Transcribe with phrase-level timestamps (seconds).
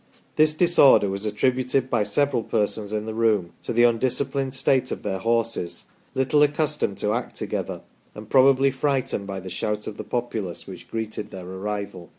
[0.35, 5.03] This disorder was attributed by several persons in the room to the undisciplined state of
[5.03, 5.85] their horses,
[6.15, 7.81] little accustomed to act together,
[8.15, 12.09] and probably frightened by the shout of the populace which greeted their arrival."